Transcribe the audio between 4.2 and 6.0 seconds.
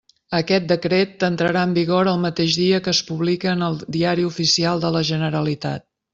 Oficial de la Generalitat.